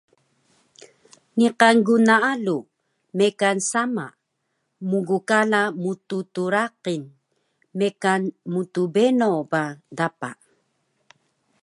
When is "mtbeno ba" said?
8.53-9.63